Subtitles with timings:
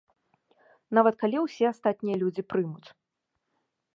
[0.97, 2.89] Нават калі ўсе астатнія людзі прымуць.